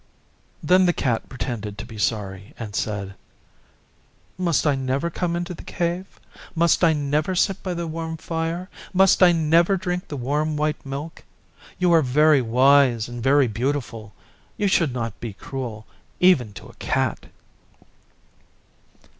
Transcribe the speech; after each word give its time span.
Then 0.63 0.91
Cat 0.93 1.29
pretended 1.29 1.77
to 1.77 1.85
be 1.85 1.99
sorry 1.99 2.55
and 2.57 2.75
said, 2.75 3.13
'Must 4.35 4.65
I 4.65 4.73
never 4.73 5.11
come 5.11 5.35
into 5.35 5.53
the 5.53 5.61
Cave? 5.63 6.19
Must 6.55 6.83
I 6.83 6.93
never 6.93 7.35
sit 7.35 7.61
by 7.61 7.75
the 7.75 7.85
warm 7.85 8.17
fire? 8.17 8.67
Must 8.93 9.21
I 9.21 9.31
never 9.31 9.77
drink 9.77 10.07
the 10.07 10.17
warm 10.17 10.57
white 10.57 10.83
milk? 10.83 11.23
You 11.77 11.93
are 11.93 12.01
very 12.01 12.41
wise 12.41 13.07
and 13.07 13.21
very 13.21 13.45
beautiful. 13.47 14.11
You 14.57 14.67
should 14.67 14.91
not 14.91 15.19
be 15.19 15.33
cruel 15.33 15.85
even 16.19 16.51
to 16.53 16.65
a 16.65 16.73
Cat. 16.77 17.27